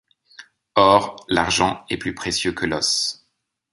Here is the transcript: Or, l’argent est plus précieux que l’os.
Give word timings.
Or, 0.77 1.27
l’argent 1.29 1.85
est 1.91 1.97
plus 1.97 2.15
précieux 2.15 2.53
que 2.53 2.65
l’os. 2.65 3.23